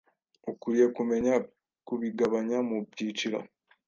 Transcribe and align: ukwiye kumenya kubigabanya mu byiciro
ukwiye 0.51 0.85
kumenya 0.95 1.33
kubigabanya 1.87 2.57
mu 2.69 2.77
byiciro 2.91 3.39